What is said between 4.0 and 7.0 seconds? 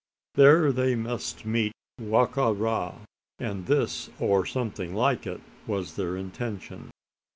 or something like it, was their intention.